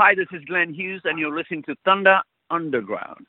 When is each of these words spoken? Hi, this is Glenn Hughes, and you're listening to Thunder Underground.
Hi, 0.00 0.14
this 0.14 0.28
is 0.30 0.44
Glenn 0.44 0.74
Hughes, 0.74 1.02
and 1.04 1.18
you're 1.18 1.36
listening 1.36 1.64
to 1.64 1.74
Thunder 1.84 2.20
Underground. 2.52 3.26